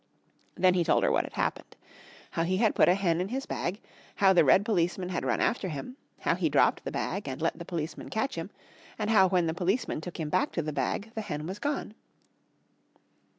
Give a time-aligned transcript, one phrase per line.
[0.55, 1.75] Then he told her what had happened.
[2.31, 3.79] How he had put a hen in his bag,
[4.15, 7.59] how the red policeman had run after him, how he dropped the bag and let
[7.59, 8.49] the policeman catch him,
[8.97, 11.93] and how when the policeman took him back to the bag, the hen was gone.